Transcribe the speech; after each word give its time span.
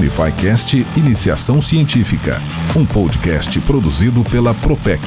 UnifiCast 0.00 0.86
Iniciação 0.96 1.60
Científica, 1.60 2.40
um 2.74 2.86
podcast 2.86 3.60
produzido 3.60 4.24
pela 4.24 4.54
Propec. 4.54 4.98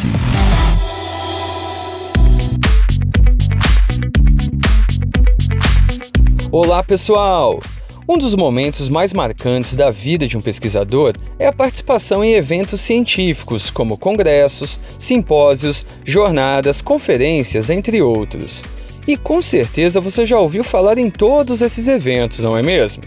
Olá, 6.52 6.84
pessoal! 6.84 7.60
Um 8.08 8.20
dos 8.20 8.36
momentos 8.36 8.88
mais 8.88 9.14
marcantes 9.14 9.74
da 9.74 9.90
vida 9.90 10.28
de 10.28 10.38
um 10.38 10.42
pesquisador 10.42 11.14
é 11.40 11.48
a 11.48 11.54
participação 11.54 12.24
em 12.24 12.34
eventos 12.34 12.80
científicos, 12.80 13.72
como 13.72 13.98
congressos, 13.98 14.80
simpósios, 15.00 15.88
jornadas, 16.06 16.84
conferências, 16.84 17.72
entre 17.72 18.00
outros. 18.00 18.62
E 19.08 19.18
com 19.18 19.42
certeza 19.42 20.00
você 20.00 20.24
já 20.28 20.38
ouviu 20.38 20.64
falar 20.64 21.00
em 21.00 21.10
todos 21.10 21.64
esses 21.64 21.88
eventos, 21.88 22.42
não 22.42 22.56
é 22.56 22.62
mesmo? 22.62 23.02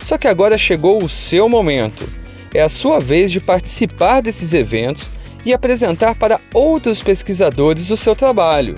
Só 0.00 0.16
que 0.18 0.28
agora 0.28 0.56
chegou 0.56 1.02
o 1.02 1.08
seu 1.08 1.48
momento. 1.48 2.08
É 2.52 2.62
a 2.62 2.68
sua 2.68 2.98
vez 2.98 3.30
de 3.30 3.40
participar 3.40 4.20
desses 4.20 4.52
eventos 4.52 5.10
e 5.44 5.52
apresentar 5.52 6.14
para 6.14 6.40
outros 6.52 7.02
pesquisadores 7.02 7.90
o 7.90 7.96
seu 7.96 8.14
trabalho. 8.14 8.74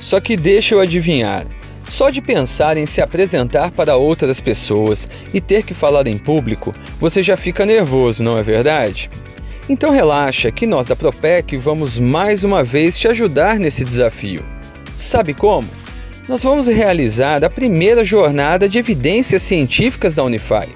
Só 0.00 0.20
que 0.20 0.36
deixa 0.36 0.74
eu 0.74 0.80
adivinhar. 0.80 1.46
Só 1.88 2.10
de 2.10 2.20
pensar 2.20 2.76
em 2.76 2.84
se 2.84 3.00
apresentar 3.00 3.70
para 3.70 3.96
outras 3.96 4.40
pessoas 4.40 5.08
e 5.32 5.40
ter 5.40 5.62
que 5.62 5.72
falar 5.72 6.06
em 6.08 6.18
público, 6.18 6.74
você 6.98 7.22
já 7.22 7.36
fica 7.36 7.64
nervoso, 7.64 8.24
não 8.24 8.36
é 8.36 8.42
verdade? 8.42 9.08
Então 9.68 9.90
relaxa 9.90 10.50
que 10.50 10.66
nós 10.66 10.86
da 10.86 10.96
Propec 10.96 11.56
vamos 11.56 11.98
mais 11.98 12.44
uma 12.44 12.62
vez 12.62 12.98
te 12.98 13.08
ajudar 13.08 13.58
nesse 13.58 13.84
desafio. 13.84 14.44
Sabe 14.94 15.32
como? 15.32 15.68
Nós 16.28 16.42
vamos 16.42 16.66
realizar 16.66 17.44
a 17.44 17.48
primeira 17.48 18.04
jornada 18.04 18.68
de 18.68 18.78
evidências 18.78 19.44
científicas 19.44 20.16
da 20.16 20.24
Unify 20.24 20.66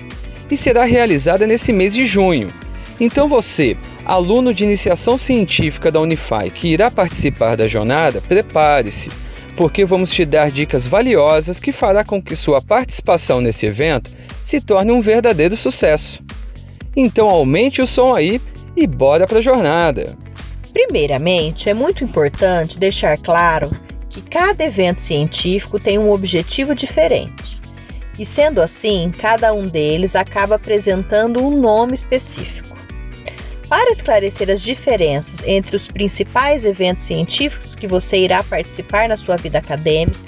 e 0.49 0.57
será 0.57 0.85
realizada 0.85 1.45
nesse 1.45 1.73
mês 1.73 1.93
de 1.93 2.05
junho. 2.05 2.53
Então 3.01 3.29
você, 3.29 3.77
aluno 4.05 4.55
de 4.55 4.63
iniciação 4.63 5.19
científica 5.19 5.91
da 5.91 6.01
Unify 6.01 6.49
que 6.55 6.69
irá 6.69 6.89
participar 6.89 7.57
da 7.57 7.67
jornada, 7.67 8.21
prepare-se 8.21 9.11
porque 9.57 9.85
vamos 9.85 10.13
te 10.13 10.25
dar 10.25 10.53
dicas 10.53 10.87
valiosas 10.87 11.59
que 11.59 11.73
fará 11.73 12.05
com 12.05 12.23
que 12.23 12.37
sua 12.37 12.63
participação 12.63 13.41
nesse 13.41 13.67
evento 13.67 14.13
se 14.45 14.61
torne 14.61 14.93
um 14.93 15.01
verdadeiro 15.01 15.57
sucesso. 15.57 16.23
Então 16.95 17.29
aumente 17.29 17.83
o 17.83 17.87
som 17.89 18.15
aí 18.15 18.41
e 18.77 18.87
bora 18.87 19.27
para 19.27 19.41
a 19.41 19.43
jornada. 19.43 20.17
Primeiramente, 20.73 21.69
é 21.69 21.75
muito 21.75 22.05
importante 22.05 22.79
deixar 22.79 23.19
claro 23.19 23.69
que 24.11 24.21
cada 24.21 24.65
evento 24.65 25.01
científico 25.01 25.79
tem 25.79 25.99
um 25.99 26.11
objetivo 26.11 26.75
diferente. 26.75 27.61
E 28.19 28.27
sendo 28.27 28.61
assim, 28.61 29.11
cada 29.17 29.55
um 29.55 29.63
deles 29.63 30.15
acaba 30.15 30.57
apresentando 30.57 31.43
um 31.43 31.59
nome 31.59 31.95
específico. 31.95 32.77
Para 33.69 33.91
esclarecer 33.93 34.51
as 34.51 34.61
diferenças 34.61 35.47
entre 35.47 35.77
os 35.77 35.87
principais 35.87 36.65
eventos 36.65 37.05
científicos 37.05 37.77
que 37.77 37.87
você 37.87 38.19
irá 38.19 38.43
participar 38.43 39.09
na 39.09 39.17
sua 39.17 39.37
vida 39.37 39.59
acadêmica, 39.59 40.19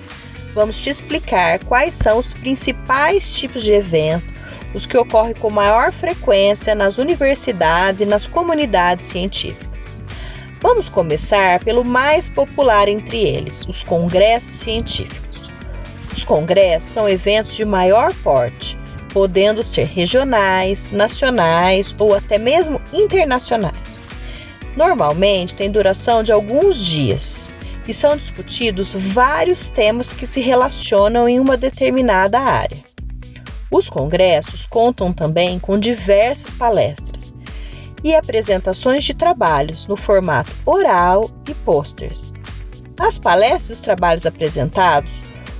vamos 0.54 0.78
te 0.78 0.88
explicar 0.88 1.62
quais 1.64 1.96
são 1.96 2.18
os 2.18 2.32
principais 2.32 3.34
tipos 3.34 3.64
de 3.64 3.72
evento, 3.72 4.32
os 4.72 4.86
que 4.86 4.96
ocorrem 4.96 5.34
com 5.34 5.50
maior 5.50 5.92
frequência 5.92 6.74
nas 6.74 6.98
universidades 6.98 8.00
e 8.00 8.06
nas 8.06 8.28
comunidades 8.28 9.06
científicas. 9.06 9.71
Vamos 10.62 10.88
começar 10.88 11.58
pelo 11.64 11.84
mais 11.84 12.30
popular 12.30 12.88
entre 12.88 13.18
eles, 13.20 13.66
os 13.66 13.82
congressos 13.82 14.60
científicos. 14.60 15.50
Os 16.12 16.22
congressos 16.22 16.92
são 16.92 17.08
eventos 17.08 17.56
de 17.56 17.64
maior 17.64 18.14
porte, 18.22 18.78
podendo 19.12 19.60
ser 19.64 19.88
regionais, 19.88 20.92
nacionais 20.92 21.92
ou 21.98 22.14
até 22.14 22.38
mesmo 22.38 22.80
internacionais. 22.92 24.06
Normalmente 24.76 25.56
tem 25.56 25.68
duração 25.68 26.22
de 26.22 26.30
alguns 26.30 26.86
dias 26.86 27.52
e 27.88 27.92
são 27.92 28.16
discutidos 28.16 28.94
vários 28.94 29.68
temas 29.68 30.12
que 30.12 30.28
se 30.28 30.40
relacionam 30.40 31.28
em 31.28 31.40
uma 31.40 31.56
determinada 31.56 32.38
área. 32.38 32.84
Os 33.68 33.90
congressos 33.90 34.64
contam 34.64 35.12
também 35.12 35.58
com 35.58 35.76
diversas 35.76 36.54
palestras 36.54 37.11
e 38.04 38.14
apresentações 38.14 39.04
de 39.04 39.14
trabalhos 39.14 39.86
no 39.86 39.96
formato 39.96 40.52
oral 40.66 41.30
e 41.48 41.54
posters. 41.54 42.32
As 42.98 43.18
palestras 43.18 43.70
e 43.70 43.72
os 43.72 43.80
trabalhos 43.80 44.26
apresentados 44.26 45.12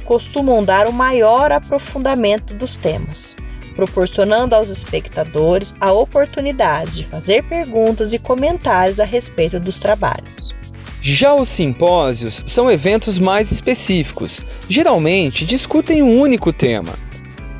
costumam 0.05 0.63
dar 0.63 0.87
o 0.87 0.93
maior 0.93 1.53
aprofundamento 1.53 2.55
dos 2.55 2.77
temas, 2.77 3.37
proporcionando 3.75 4.55
aos 4.55 4.69
espectadores 4.69 5.75
a 5.81 5.93
oportunidade 5.93 6.97
de 6.97 7.05
fazer 7.05 7.43
perguntas 7.45 8.13
e 8.13 8.19
comentários 8.19 9.01
a 9.01 9.05
respeito 9.05 9.59
dos 9.59 9.81
trabalhos. 9.81 10.55
Já 11.01 11.35
os 11.35 11.49
simpósios 11.49 12.45
são 12.47 12.71
eventos 12.71 13.19
mais 13.19 13.51
específicos, 13.51 14.41
geralmente 14.69 15.45
discutem 15.45 16.01
um 16.03 16.21
único 16.21 16.53
tema. 16.53 16.93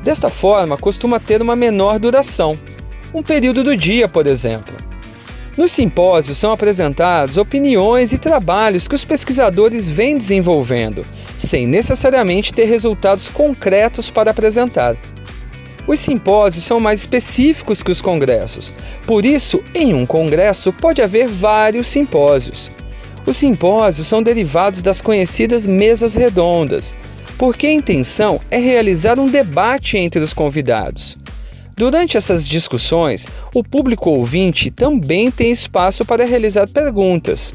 Desta 0.01 0.29
forma, 0.29 0.77
costuma 0.77 1.19
ter 1.19 1.41
uma 1.41 1.55
menor 1.55 1.99
duração, 1.99 2.57
um 3.13 3.21
período 3.21 3.63
do 3.63 3.77
dia, 3.77 4.07
por 4.07 4.27
exemplo. 4.27 4.75
Nos 5.55 5.71
simpósios 5.71 6.39
são 6.39 6.51
apresentados 6.51 7.37
opiniões 7.37 8.11
e 8.11 8.17
trabalhos 8.17 8.87
que 8.87 8.95
os 8.95 9.05
pesquisadores 9.05 9.87
vêm 9.87 10.17
desenvolvendo, 10.17 11.05
sem 11.37 11.67
necessariamente 11.67 12.51
ter 12.51 12.65
resultados 12.65 13.27
concretos 13.27 14.09
para 14.09 14.31
apresentar. 14.31 14.97
Os 15.85 15.99
simpósios 15.99 16.63
são 16.63 16.79
mais 16.79 17.01
específicos 17.01 17.83
que 17.83 17.91
os 17.91 18.01
congressos, 18.01 18.71
por 19.05 19.25
isso, 19.25 19.63
em 19.75 19.93
um 19.93 20.05
congresso 20.05 20.73
pode 20.73 21.01
haver 21.01 21.27
vários 21.27 21.87
simpósios. 21.87 22.71
Os 23.25 23.37
simpósios 23.37 24.07
são 24.07 24.23
derivados 24.23 24.81
das 24.81 25.01
conhecidas 25.01 25.67
mesas 25.67 26.15
redondas, 26.15 26.95
porque 27.37 27.67
a 27.67 27.73
intenção 27.73 28.39
é 28.49 28.57
realizar 28.57 29.19
um 29.19 29.29
debate 29.29 29.97
entre 29.97 30.21
os 30.21 30.33
convidados. 30.33 31.17
Durante 31.75 32.17
essas 32.17 32.47
discussões, 32.47 33.27
o 33.53 33.63
público 33.63 34.11
ouvinte 34.11 34.69
também 34.69 35.31
tem 35.31 35.51
espaço 35.51 36.05
para 36.05 36.23
realizar 36.23 36.67
perguntas. 36.67 37.51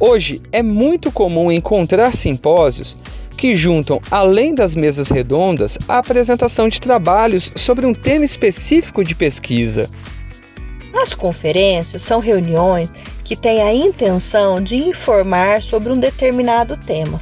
Hoje 0.00 0.40
é 0.50 0.62
muito 0.62 1.12
comum 1.12 1.52
encontrar 1.52 2.12
simpósios 2.14 2.96
que 3.36 3.54
juntam, 3.54 4.00
além 4.10 4.54
das 4.54 4.74
mesas 4.74 5.08
redondas, 5.10 5.76
a 5.86 5.98
apresentação 5.98 6.68
de 6.68 6.80
trabalhos 6.80 7.52
sobre 7.54 7.84
um 7.84 7.92
tema 7.92 8.24
específico 8.24 9.04
de 9.04 9.14
pesquisa. 9.14 9.90
As 10.94 11.12
conferências 11.12 12.02
são 12.02 12.20
reuniões 12.20 12.88
que 13.22 13.36
têm 13.36 13.60
a 13.60 13.74
intenção 13.74 14.60
de 14.60 14.76
informar 14.76 15.60
sobre 15.60 15.92
um 15.92 16.00
determinado 16.00 16.76
tema, 16.76 17.20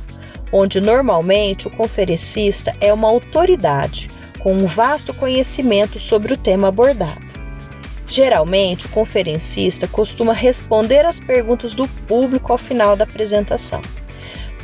onde 0.52 0.80
normalmente 0.80 1.66
o 1.66 1.70
conferencista 1.70 2.74
é 2.80 2.92
uma 2.92 3.08
autoridade 3.08 4.08
com 4.40 4.54
um 4.54 4.66
vasto 4.66 5.14
conhecimento 5.14 5.98
sobre 5.98 6.32
o 6.32 6.36
tema 6.36 6.68
abordado. 6.68 7.30
Geralmente, 8.08 8.86
o 8.86 8.88
conferencista 8.88 9.86
costuma 9.86 10.32
responder 10.32 11.06
às 11.06 11.20
perguntas 11.20 11.74
do 11.74 11.86
público 11.86 12.52
ao 12.52 12.58
final 12.58 12.96
da 12.96 13.04
apresentação. 13.04 13.80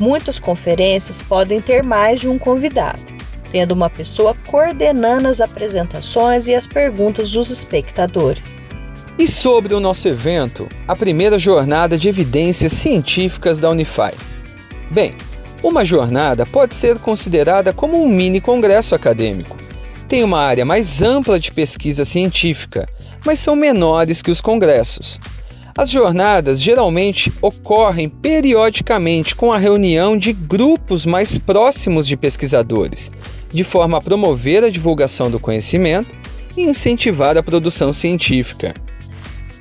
Muitas 0.00 0.38
conferências 0.38 1.22
podem 1.22 1.60
ter 1.60 1.82
mais 1.82 2.20
de 2.20 2.28
um 2.28 2.38
convidado, 2.38 3.00
tendo 3.52 3.72
uma 3.72 3.88
pessoa 3.88 4.36
coordenando 4.48 5.28
as 5.28 5.40
apresentações 5.40 6.48
e 6.48 6.54
as 6.54 6.66
perguntas 6.66 7.30
dos 7.30 7.50
espectadores. 7.50 8.66
E 9.18 9.28
sobre 9.28 9.74
o 9.74 9.80
nosso 9.80 10.08
evento, 10.08 10.68
a 10.86 10.94
primeira 10.94 11.38
jornada 11.38 11.96
de 11.96 12.08
evidências 12.08 12.72
científicas 12.72 13.60
da 13.60 13.70
Unify. 13.70 14.12
Bem, 14.90 15.14
uma 15.62 15.84
jornada 15.84 16.44
pode 16.44 16.74
ser 16.74 16.98
considerada 16.98 17.72
como 17.72 18.02
um 18.02 18.08
mini 18.08 18.40
congresso 18.40 18.94
acadêmico. 18.94 19.56
Tem 20.08 20.22
uma 20.22 20.38
área 20.38 20.64
mais 20.64 21.02
ampla 21.02 21.38
de 21.38 21.50
pesquisa 21.50 22.04
científica, 22.04 22.88
mas 23.24 23.40
são 23.40 23.56
menores 23.56 24.22
que 24.22 24.30
os 24.30 24.40
congressos. 24.40 25.18
As 25.76 25.90
jornadas 25.90 26.62
geralmente 26.62 27.32
ocorrem 27.42 28.08
periodicamente 28.08 29.34
com 29.34 29.52
a 29.52 29.58
reunião 29.58 30.16
de 30.16 30.32
grupos 30.32 31.04
mais 31.04 31.36
próximos 31.36 32.06
de 32.06 32.16
pesquisadores, 32.16 33.10
de 33.50 33.64
forma 33.64 33.98
a 33.98 34.00
promover 34.00 34.62
a 34.62 34.70
divulgação 34.70 35.28
do 35.28 35.40
conhecimento 35.40 36.14
e 36.56 36.62
incentivar 36.62 37.36
a 37.36 37.42
produção 37.42 37.92
científica. 37.92 38.72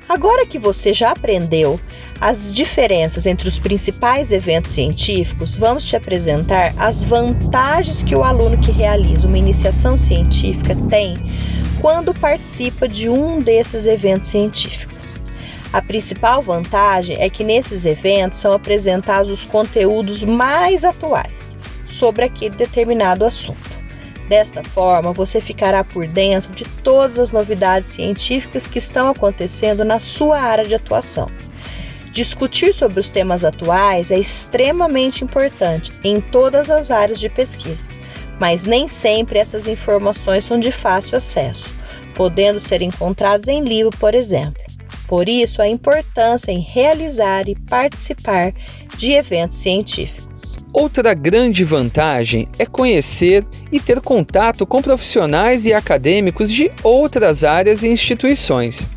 Agora 0.08 0.46
que 0.46 0.60
você 0.60 0.92
já 0.92 1.10
aprendeu 1.10 1.80
as 2.20 2.52
diferenças 2.52 3.26
entre 3.26 3.48
os 3.48 3.58
principais 3.58 4.32
eventos 4.32 4.72
científicos, 4.72 5.56
vamos 5.56 5.84
te 5.84 5.96
apresentar 5.96 6.72
as 6.76 7.04
vantagens 7.04 8.02
que 8.02 8.14
o 8.14 8.24
aluno 8.24 8.58
que 8.58 8.70
realiza 8.70 9.26
uma 9.26 9.38
iniciação 9.38 9.96
científica 9.96 10.74
tem 10.88 11.14
quando 11.80 12.14
participa 12.14 12.88
de 12.88 13.08
um 13.08 13.38
desses 13.38 13.86
eventos 13.86 14.28
científicos. 14.28 15.20
A 15.72 15.82
principal 15.82 16.40
vantagem 16.40 17.16
é 17.20 17.28
que 17.28 17.44
nesses 17.44 17.84
eventos 17.84 18.38
são 18.38 18.52
apresentados 18.52 19.30
os 19.30 19.44
conteúdos 19.44 20.24
mais 20.24 20.84
atuais 20.84 21.58
sobre 21.86 22.24
aquele 22.24 22.56
determinado 22.56 23.24
assunto. 23.24 23.76
Desta 24.28 24.64
forma, 24.64 25.12
você 25.12 25.40
ficará 25.40 25.84
por 25.84 26.08
dentro 26.08 26.52
de 26.52 26.64
todas 26.82 27.20
as 27.20 27.30
novidades 27.30 27.90
científicas 27.90 28.66
que 28.66 28.78
estão 28.78 29.08
acontecendo 29.08 29.84
na 29.84 30.00
sua 30.00 30.40
área 30.40 30.64
de 30.64 30.74
atuação. 30.74 31.30
Discutir 32.16 32.72
sobre 32.72 32.98
os 32.98 33.10
temas 33.10 33.44
atuais 33.44 34.10
é 34.10 34.18
extremamente 34.18 35.22
importante 35.22 35.92
em 36.02 36.18
todas 36.18 36.70
as 36.70 36.90
áreas 36.90 37.20
de 37.20 37.28
pesquisa, 37.28 37.90
mas 38.40 38.64
nem 38.64 38.88
sempre 38.88 39.38
essas 39.38 39.66
informações 39.66 40.44
são 40.44 40.58
de 40.58 40.72
fácil 40.72 41.18
acesso, 41.18 41.74
podendo 42.14 42.58
ser 42.58 42.80
encontradas 42.80 43.48
em 43.48 43.60
livro, 43.60 43.94
por 43.98 44.14
exemplo. 44.14 44.62
Por 45.06 45.28
isso, 45.28 45.60
a 45.60 45.68
importância 45.68 46.50
em 46.50 46.60
realizar 46.60 47.50
e 47.50 47.54
participar 47.54 48.54
de 48.96 49.12
eventos 49.12 49.58
científicos. 49.58 50.56
Outra 50.72 51.12
grande 51.12 51.64
vantagem 51.64 52.48
é 52.58 52.64
conhecer 52.64 53.44
e 53.70 53.78
ter 53.78 54.00
contato 54.00 54.64
com 54.64 54.80
profissionais 54.80 55.66
e 55.66 55.74
acadêmicos 55.74 56.50
de 56.50 56.72
outras 56.82 57.44
áreas 57.44 57.82
e 57.82 57.88
instituições. 57.88 58.95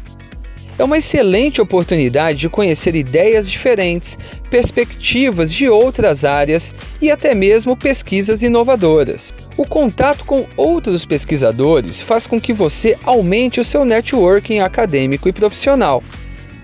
É 0.79 0.83
uma 0.83 0.97
excelente 0.97 1.59
oportunidade 1.59 2.39
de 2.39 2.49
conhecer 2.49 2.95
ideias 2.95 3.51
diferentes, 3.51 4.17
perspectivas 4.49 5.53
de 5.53 5.67
outras 5.67 6.23
áreas 6.23 6.73
e 7.01 7.11
até 7.11 7.35
mesmo 7.35 7.75
pesquisas 7.75 8.41
inovadoras. 8.41 9.33
O 9.57 9.67
contato 9.67 10.23
com 10.23 10.47
outros 10.55 11.03
pesquisadores 11.03 12.01
faz 12.01 12.25
com 12.25 12.39
que 12.39 12.53
você 12.53 12.97
aumente 13.03 13.59
o 13.59 13.65
seu 13.65 13.83
networking 13.83 14.59
acadêmico 14.59 15.27
e 15.27 15.33
profissional. 15.33 16.01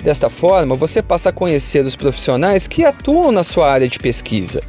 Desta 0.01 0.29
forma, 0.29 0.75
você 0.75 1.01
passa 1.01 1.27
a 1.27 1.33
conhecer 1.33 1.85
os 1.85 1.97
profissionais 1.97 2.69
que 2.69 2.85
atuam 2.85 3.33
na 3.33 3.43
sua 3.43 3.69
área 3.69 3.89
de 3.89 3.99
pesquisa 3.99 4.61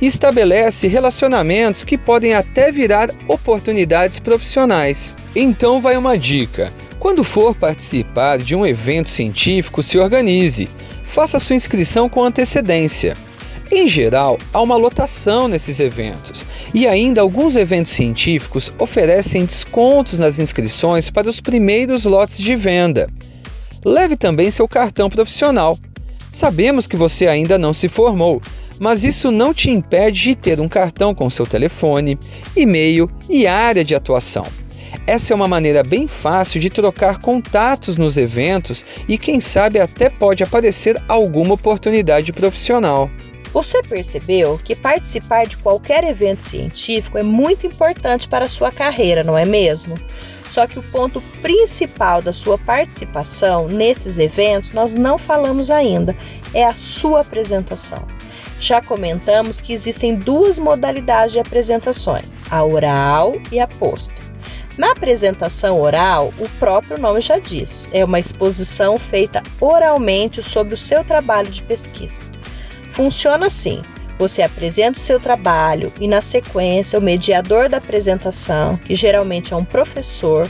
e 0.00 0.06
estabelece 0.06 0.88
relacionamentos 0.88 1.84
que 1.84 1.96
podem 1.96 2.34
até 2.34 2.72
virar 2.72 3.10
oportunidades 3.28 4.18
profissionais. 4.18 5.14
Então, 5.36 5.80
vai 5.80 5.96
uma 5.96 6.18
dica. 6.18 6.72
Quando 7.08 7.24
for 7.24 7.54
participar 7.54 8.36
de 8.36 8.54
um 8.54 8.66
evento 8.66 9.08
científico, 9.08 9.82
se 9.82 9.96
organize. 9.96 10.68
Faça 11.06 11.38
sua 11.38 11.56
inscrição 11.56 12.06
com 12.06 12.22
antecedência. 12.22 13.16
Em 13.72 13.88
geral, 13.88 14.38
há 14.52 14.60
uma 14.60 14.76
lotação 14.76 15.48
nesses 15.48 15.80
eventos 15.80 16.44
e 16.74 16.86
ainda 16.86 17.22
alguns 17.22 17.56
eventos 17.56 17.92
científicos 17.92 18.70
oferecem 18.78 19.46
descontos 19.46 20.18
nas 20.18 20.38
inscrições 20.38 21.08
para 21.08 21.30
os 21.30 21.40
primeiros 21.40 22.04
lotes 22.04 22.36
de 22.36 22.54
venda. 22.54 23.08
Leve 23.82 24.14
também 24.14 24.50
seu 24.50 24.68
cartão 24.68 25.08
profissional. 25.08 25.78
Sabemos 26.30 26.86
que 26.86 26.94
você 26.94 27.26
ainda 27.26 27.56
não 27.56 27.72
se 27.72 27.88
formou, 27.88 28.38
mas 28.78 29.02
isso 29.02 29.30
não 29.30 29.54
te 29.54 29.70
impede 29.70 30.24
de 30.24 30.34
ter 30.34 30.60
um 30.60 30.68
cartão 30.68 31.14
com 31.14 31.30
seu 31.30 31.46
telefone, 31.46 32.18
e-mail 32.54 33.10
e 33.30 33.46
área 33.46 33.82
de 33.82 33.94
atuação. 33.94 34.44
Essa 35.06 35.32
é 35.32 35.36
uma 35.36 35.48
maneira 35.48 35.82
bem 35.82 36.06
fácil 36.06 36.60
de 36.60 36.70
trocar 36.70 37.18
contatos 37.18 37.96
nos 37.96 38.16
eventos 38.16 38.84
e, 39.08 39.16
quem 39.16 39.40
sabe, 39.40 39.78
até 39.78 40.08
pode 40.08 40.42
aparecer 40.42 41.00
alguma 41.08 41.54
oportunidade 41.54 42.32
profissional. 42.32 43.10
Você 43.52 43.82
percebeu 43.82 44.60
que 44.62 44.76
participar 44.76 45.46
de 45.46 45.56
qualquer 45.56 46.04
evento 46.04 46.40
científico 46.40 47.16
é 47.16 47.22
muito 47.22 47.66
importante 47.66 48.28
para 48.28 48.44
a 48.44 48.48
sua 48.48 48.70
carreira, 48.70 49.22
não 49.22 49.38
é 49.38 49.46
mesmo? 49.46 49.94
Só 50.50 50.66
que 50.66 50.78
o 50.78 50.82
ponto 50.82 51.20
principal 51.40 52.20
da 52.20 52.32
sua 52.32 52.58
participação 52.58 53.68
nesses 53.68 54.18
eventos 54.18 54.72
nós 54.72 54.92
não 54.94 55.18
falamos 55.18 55.70
ainda, 55.70 56.16
é 56.52 56.64
a 56.64 56.74
sua 56.74 57.20
apresentação. 57.20 58.06
Já 58.60 58.82
comentamos 58.82 59.60
que 59.60 59.72
existem 59.72 60.16
duas 60.16 60.58
modalidades 60.58 61.32
de 61.32 61.40
apresentações, 61.40 62.26
a 62.50 62.64
oral 62.64 63.34
e 63.52 63.60
a 63.60 63.66
pôster. 63.66 64.27
Na 64.78 64.92
apresentação 64.92 65.80
oral, 65.80 66.32
o 66.38 66.48
próprio 66.50 67.00
nome 67.00 67.20
já 67.20 67.40
diz, 67.40 67.90
é 67.92 68.04
uma 68.04 68.20
exposição 68.20 68.96
feita 68.96 69.42
oralmente 69.60 70.40
sobre 70.40 70.72
o 70.72 70.78
seu 70.78 71.02
trabalho 71.02 71.50
de 71.50 71.62
pesquisa. 71.62 72.22
Funciona 72.92 73.48
assim: 73.48 73.82
você 74.20 74.40
apresenta 74.40 74.96
o 74.96 75.02
seu 75.02 75.18
trabalho 75.18 75.92
e, 76.00 76.06
na 76.06 76.20
sequência, 76.20 76.96
o 76.96 77.02
mediador 77.02 77.68
da 77.68 77.78
apresentação, 77.78 78.76
que 78.76 78.94
geralmente 78.94 79.52
é 79.52 79.56
um 79.56 79.64
professor, 79.64 80.48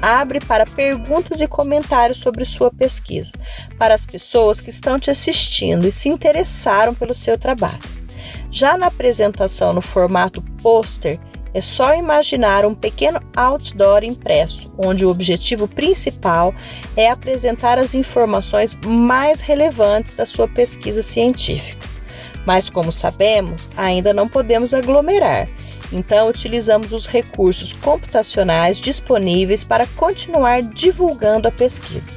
abre 0.00 0.38
para 0.38 0.66
perguntas 0.66 1.40
e 1.40 1.48
comentários 1.48 2.18
sobre 2.18 2.44
sua 2.44 2.70
pesquisa, 2.70 3.32
para 3.76 3.92
as 3.92 4.06
pessoas 4.06 4.60
que 4.60 4.70
estão 4.70 5.00
te 5.00 5.10
assistindo 5.10 5.84
e 5.84 5.90
se 5.90 6.08
interessaram 6.08 6.94
pelo 6.94 7.14
seu 7.14 7.36
trabalho. 7.36 7.82
Já 8.52 8.78
na 8.78 8.86
apresentação 8.86 9.72
no 9.72 9.80
formato 9.80 10.40
pôster, 10.62 11.18
é 11.54 11.60
só 11.60 11.94
imaginar 11.94 12.66
um 12.66 12.74
pequeno 12.74 13.20
outdoor 13.36 14.02
impresso, 14.02 14.70
onde 14.76 15.06
o 15.06 15.08
objetivo 15.08 15.68
principal 15.68 16.52
é 16.96 17.08
apresentar 17.08 17.78
as 17.78 17.94
informações 17.94 18.76
mais 18.84 19.40
relevantes 19.40 20.16
da 20.16 20.26
sua 20.26 20.48
pesquisa 20.48 21.00
científica. 21.00 21.86
Mas, 22.44 22.68
como 22.68 22.90
sabemos, 22.90 23.70
ainda 23.76 24.12
não 24.12 24.28
podemos 24.28 24.74
aglomerar, 24.74 25.48
então 25.92 26.28
utilizamos 26.28 26.92
os 26.92 27.06
recursos 27.06 27.72
computacionais 27.72 28.80
disponíveis 28.80 29.64
para 29.64 29.86
continuar 29.86 30.60
divulgando 30.60 31.46
a 31.46 31.52
pesquisa. 31.52 32.10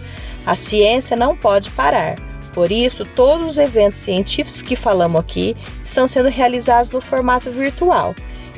A 0.45 0.55
ciência 0.55 1.15
não 1.15 1.37
pode 1.37 1.69
parar. 1.71 2.15
Por 2.53 2.71
isso, 2.71 3.05
todos 3.05 3.45
os 3.45 3.57
eventos 3.59 3.99
científicos 3.99 4.63
que 4.63 4.75
falamos 4.75 5.21
aqui 5.21 5.55
estão 5.83 6.07
sendo 6.07 6.27
realizados 6.27 6.89
no 6.89 6.99
formato 6.99 7.51
virtual 7.51 8.15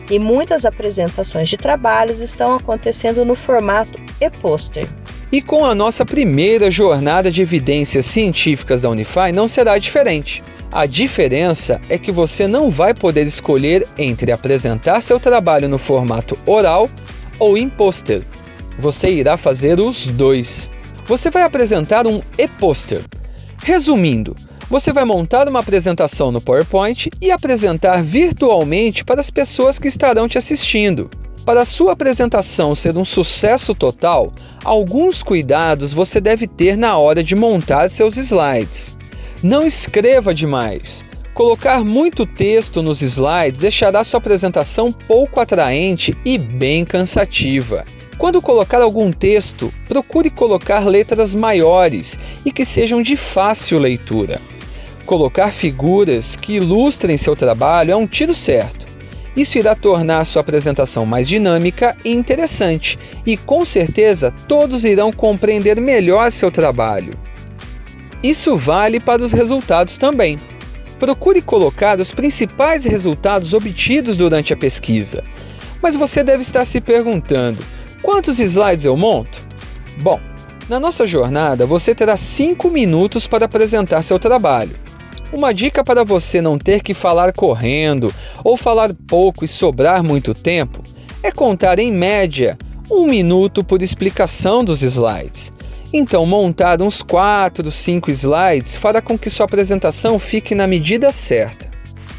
e 0.10 0.18
muitas 0.18 0.66
apresentações 0.66 1.50
de 1.50 1.58
trabalhos 1.58 2.22
estão 2.22 2.56
acontecendo 2.56 3.24
no 3.24 3.36
formato 3.36 4.00
e-poster. 4.20 4.88
E 5.32 5.42
com 5.42 5.64
a 5.64 5.76
nossa 5.76 6.06
primeira 6.06 6.72
jornada 6.72 7.30
de 7.30 7.42
evidências 7.42 8.06
científicas 8.06 8.82
da 8.82 8.90
Unify 8.90 9.32
não 9.34 9.48
será 9.48 9.78
diferente. 9.78 10.44
A 10.72 10.86
diferença 10.86 11.82
é 11.90 11.98
que 11.98 12.12
você 12.12 12.48
não 12.48 12.70
vai 12.70 12.94
poder 12.94 13.26
escolher 13.26 13.88
entre 13.98 14.32
apresentar 14.32 15.02
seu 15.02 15.20
trabalho 15.20 15.68
no 15.68 15.78
formato 15.78 16.38
oral 16.46 16.90
ou 17.40 17.58
em 17.58 17.70
pôster. 17.70 18.22
Você 18.78 19.10
irá 19.10 19.36
fazer 19.36 19.80
os 19.80 20.08
dois. 20.08 20.70
Você 21.06 21.30
vai 21.30 21.44
apresentar 21.44 22.06
um 22.06 22.22
e-pôster. 22.38 23.02
Resumindo, 23.64 24.36
você 24.70 24.94
vai 24.94 25.04
montar 25.04 25.50
uma 25.50 25.62
apresentação 25.62 26.32
no 26.32 26.40
PowerPoint 26.40 27.10
e 27.20 27.32
apresentar 27.32 28.04
virtualmente 28.04 29.04
para 29.04 29.20
as 29.20 29.32
pessoas 29.32 29.80
que 29.80 29.88
estarão 29.88 30.28
te 30.28 30.38
assistindo. 30.38 31.10
Para 31.44 31.62
a 31.62 31.66
sua 31.66 31.94
apresentação 31.94 32.76
ser 32.76 32.96
um 32.96 33.04
sucesso 33.04 33.74
total, 33.74 34.28
alguns 34.64 35.24
cuidados 35.24 35.92
você 35.92 36.22
deve 36.22 36.46
ter 36.46 36.78
na 36.78 36.96
hora 36.98 37.24
de 37.24 37.36
montar 37.36 37.90
seus 37.90 38.16
slides. 38.18 38.96
Não 39.42 39.66
escreva 39.66 40.36
demais. 40.36 41.04
Colocar 41.34 41.84
muito 41.84 42.26
texto 42.26 42.84
nos 42.84 43.02
slides 43.02 43.62
deixará 43.62 44.04
sua 44.04 44.20
apresentação 44.20 44.92
pouco 44.92 45.40
atraente 45.40 46.14
e 46.24 46.38
bem 46.38 46.86
cansativa. 46.86 47.86
Quando 48.20 48.42
colocar 48.42 48.82
algum 48.82 49.10
texto, 49.12 49.74
procure 49.88 50.30
colocar 50.30 50.86
letras 50.86 51.34
maiores 51.34 52.20
e 52.46 52.52
que 52.52 52.66
sejam 52.66 53.02
de 53.02 53.16
fácil 53.16 53.80
leitura. 53.80 54.40
Colocar 55.10 55.52
figuras 55.52 56.36
que 56.36 56.58
ilustrem 56.58 57.18
seu 57.18 57.36
trabalho 57.36 57.92
é 57.92 57.96
um 57.96 58.06
tiro 58.06 58.32
certo. 58.32 58.86
Isso 59.36 59.58
irá 59.58 59.74
tornar 59.74 60.24
sua 60.24 60.42
apresentação 60.42 61.04
mais 61.04 61.28
dinâmica 61.28 61.98
e 62.06 62.12
interessante, 62.12 62.96
e 63.26 63.36
com 63.36 63.66
certeza 63.66 64.30
todos 64.48 64.86
irão 64.86 65.12
compreender 65.12 65.82
melhor 65.82 66.32
seu 66.32 66.52
trabalho. 66.52 67.12
Isso 68.22 68.56
vale 68.56 69.00
para 69.00 69.24
os 69.24 69.32
resultados 69.34 69.98
também. 69.98 70.38
Procure 71.00 71.42
colocar 71.42 72.00
os 72.00 72.12
principais 72.12 72.86
resultados 72.86 73.56
obtidos 73.56 74.16
durante 74.16 74.54
a 74.54 74.58
pesquisa. 74.58 75.24
Mas 75.82 75.96
você 75.96 76.24
deve 76.24 76.44
estar 76.44 76.66
se 76.66 76.80
perguntando: 76.80 77.58
quantos 78.04 78.38
slides 78.38 78.86
eu 78.86 78.96
monto? 78.96 79.42
Bom, 79.98 80.20
na 80.70 80.80
nossa 80.80 81.08
jornada 81.08 81.66
você 81.66 81.96
terá 81.96 82.16
5 82.16 82.70
minutos 82.70 83.26
para 83.26 83.46
apresentar 83.46 84.04
seu 84.04 84.20
trabalho. 84.20 84.89
Uma 85.32 85.54
dica 85.54 85.84
para 85.84 86.04
você 86.04 86.42
não 86.42 86.58
ter 86.58 86.82
que 86.82 86.96
falar 86.96 87.32
correndo 87.34 88.12
ou 88.44 88.58
falar 88.58 88.92
pouco 89.08 89.46
e 89.46 89.48
sobrar 89.48 90.04
muito 90.04 90.34
tempo 90.34 90.82
é 91.22 91.32
contar 91.32 91.78
em 91.78 91.92
média 91.92 92.58
um 92.90 93.06
minuto 93.06 93.64
por 93.64 93.84
explicação 93.84 94.64
dos 94.64 94.82
slides. 94.82 95.54
Então, 95.94 96.26
montar 96.26 96.82
uns 96.82 97.04
4, 97.04 97.70
5 97.70 98.10
slides 98.10 98.76
fará 98.76 99.02
com 99.02 99.18
que 99.18 99.30
sua 99.30 99.46
apresentação 99.46 100.18
fique 100.18 100.56
na 100.56 100.66
medida 100.66 101.12
certa. 101.12 101.70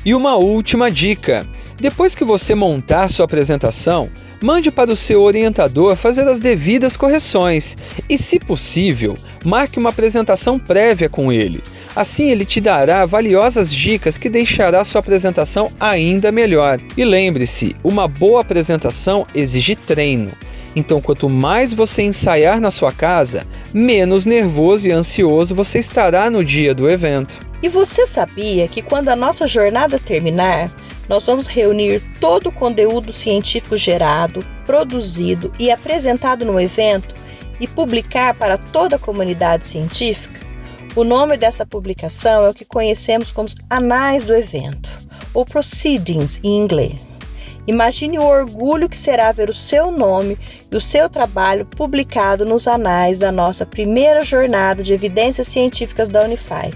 E 0.04 0.14
uma 0.14 0.36
última 0.36 0.88
dica: 0.88 1.44
depois 1.80 2.14
que 2.14 2.24
você 2.24 2.54
montar 2.54 3.08
sua 3.08 3.24
apresentação, 3.24 4.08
mande 4.42 4.70
para 4.70 4.90
o 4.90 4.96
seu 4.96 5.22
orientador 5.22 5.96
fazer 5.96 6.28
as 6.28 6.38
devidas 6.38 6.96
correções 6.96 7.76
e, 8.08 8.16
se 8.16 8.38
possível, 8.38 9.16
marque 9.44 9.78
uma 9.78 9.90
apresentação 9.90 10.58
prévia 10.58 11.08
com 11.08 11.32
ele 11.32 11.62
Assim, 11.94 12.30
ele 12.30 12.44
te 12.44 12.60
dará 12.60 13.04
valiosas 13.04 13.74
dicas 13.74 14.16
que 14.16 14.28
deixará 14.28 14.84
sua 14.84 15.00
apresentação 15.00 15.72
ainda 15.78 16.30
melhor. 16.30 16.80
E 16.96 17.04
lembre-se, 17.04 17.74
uma 17.82 18.06
boa 18.06 18.40
apresentação 18.40 19.26
exige 19.34 19.74
treino. 19.74 20.30
Então, 20.74 21.00
quanto 21.00 21.28
mais 21.28 21.72
você 21.72 22.02
ensaiar 22.02 22.60
na 22.60 22.70
sua 22.70 22.92
casa, 22.92 23.42
menos 23.74 24.24
nervoso 24.24 24.88
e 24.88 24.92
ansioso 24.92 25.54
você 25.54 25.80
estará 25.80 26.30
no 26.30 26.44
dia 26.44 26.72
do 26.72 26.88
evento. 26.88 27.40
E 27.62 27.68
você 27.68 28.06
sabia 28.06 28.68
que 28.68 28.80
quando 28.80 29.08
a 29.08 29.16
nossa 29.16 29.46
jornada 29.46 29.98
terminar, 29.98 30.70
nós 31.08 31.26
vamos 31.26 31.48
reunir 31.48 32.00
todo 32.20 32.48
o 32.48 32.52
conteúdo 32.52 33.12
científico 33.12 33.76
gerado, 33.76 34.44
produzido 34.64 35.52
e 35.58 35.70
apresentado 35.70 36.46
no 36.46 36.58
evento 36.60 37.12
e 37.58 37.66
publicar 37.66 38.32
para 38.34 38.56
toda 38.56 38.94
a 38.94 38.98
comunidade 38.98 39.66
científica? 39.66 40.39
O 40.96 41.04
nome 41.04 41.36
dessa 41.36 41.64
publicação 41.64 42.44
é 42.44 42.50
o 42.50 42.54
que 42.54 42.64
conhecemos 42.64 43.30
como 43.30 43.48
Anais 43.70 44.24
do 44.24 44.34
Evento, 44.34 44.90
ou 45.32 45.44
Proceedings 45.44 46.40
em 46.42 46.58
inglês. 46.60 47.20
Imagine 47.64 48.18
o 48.18 48.26
orgulho 48.26 48.88
que 48.88 48.98
será 48.98 49.30
ver 49.30 49.48
o 49.48 49.54
seu 49.54 49.92
nome 49.92 50.36
e 50.68 50.76
o 50.76 50.80
seu 50.80 51.08
trabalho 51.08 51.64
publicado 51.64 52.44
nos 52.44 52.66
anais 52.66 53.18
da 53.18 53.30
nossa 53.30 53.64
primeira 53.64 54.24
jornada 54.24 54.82
de 54.82 54.92
evidências 54.92 55.46
científicas 55.46 56.08
da 56.08 56.24
Unify. 56.24 56.70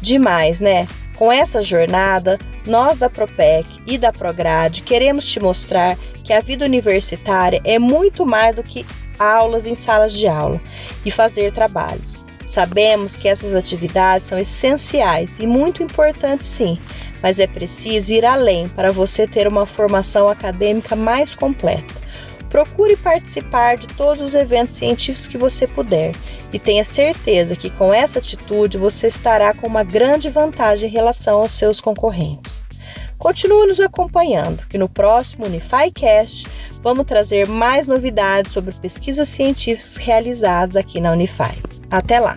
Demais, 0.00 0.60
né? 0.60 0.86
Com 1.16 1.32
essa 1.32 1.60
jornada, 1.60 2.38
nós 2.64 2.98
da 2.98 3.10
Propec 3.10 3.68
e 3.88 3.98
da 3.98 4.12
Prograde 4.12 4.82
queremos 4.82 5.26
te 5.26 5.40
mostrar 5.40 5.96
que 6.22 6.32
a 6.32 6.38
vida 6.38 6.64
universitária 6.64 7.60
é 7.64 7.76
muito 7.76 8.24
mais 8.24 8.54
do 8.54 8.62
que 8.62 8.86
aulas 9.18 9.66
em 9.66 9.74
salas 9.74 10.12
de 10.12 10.28
aula 10.28 10.60
e 11.04 11.10
fazer 11.10 11.50
trabalhos. 11.50 12.24
Sabemos 12.48 13.14
que 13.14 13.28
essas 13.28 13.54
atividades 13.54 14.26
são 14.26 14.38
essenciais 14.38 15.36
e 15.38 15.46
muito 15.46 15.82
importantes, 15.82 16.46
sim, 16.46 16.78
mas 17.22 17.38
é 17.38 17.46
preciso 17.46 18.14
ir 18.14 18.24
além 18.24 18.66
para 18.68 18.90
você 18.90 19.26
ter 19.26 19.46
uma 19.46 19.66
formação 19.66 20.30
acadêmica 20.30 20.96
mais 20.96 21.34
completa. 21.34 21.94
Procure 22.48 22.96
participar 22.96 23.76
de 23.76 23.86
todos 23.88 24.22
os 24.22 24.34
eventos 24.34 24.76
científicos 24.76 25.26
que 25.26 25.36
você 25.36 25.66
puder 25.66 26.12
e 26.50 26.58
tenha 26.58 26.84
certeza 26.84 27.54
que 27.54 27.68
com 27.68 27.92
essa 27.92 28.18
atitude 28.18 28.78
você 28.78 29.08
estará 29.08 29.52
com 29.52 29.66
uma 29.66 29.84
grande 29.84 30.30
vantagem 30.30 30.88
em 30.88 30.92
relação 30.92 31.40
aos 31.40 31.52
seus 31.52 31.82
concorrentes. 31.82 32.64
Continue 33.18 33.66
nos 33.66 33.78
acompanhando, 33.78 34.66
que 34.70 34.78
no 34.78 34.88
próximo 34.88 35.44
UnifyCast 35.44 36.46
vamos 36.82 37.04
trazer 37.04 37.46
mais 37.46 37.86
novidades 37.86 38.52
sobre 38.52 38.74
pesquisas 38.74 39.28
científicas 39.28 39.98
realizadas 39.98 40.76
aqui 40.76 40.98
na 40.98 41.12
Unify. 41.12 41.77
Até 41.90 42.20
lá! 42.20 42.36